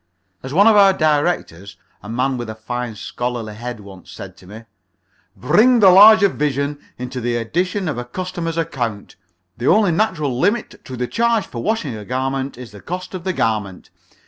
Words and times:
As 0.41 0.51
one 0.51 0.65
of 0.65 0.75
our 0.75 0.93
directors 0.93 1.77
a 2.01 2.09
man 2.09 2.35
with 2.35 2.49
a 2.49 2.55
fine, 2.55 2.95
scholarly 2.95 3.53
head 3.53 3.79
once 3.81 4.09
said 4.09 4.35
to 4.37 4.47
me: 4.47 4.63
"Bring 5.37 5.77
the 5.79 5.91
larger 5.91 6.27
vision 6.27 6.79
into 6.97 7.21
the 7.21 7.35
addition 7.35 7.87
of 7.87 7.99
a 7.99 8.05
customer's 8.05 8.57
account. 8.57 9.15
The 9.57 9.67
only 9.67 9.91
natural 9.91 10.39
limit 10.39 10.83
to 10.85 10.97
the 10.97 11.05
charge 11.05 11.45
for 11.45 11.61
washing 11.61 11.93
a 11.95 12.03
garment 12.03 12.57
is 12.57 12.71
the 12.71 12.81
cost 12.81 13.13
of 13.13 13.23
the 13.25 13.33
garment. 13.33 13.91